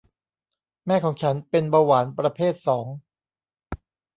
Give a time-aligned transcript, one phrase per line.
[0.85, 2.87] แม่ของฉันเป็นเบาหวานประเภทสอง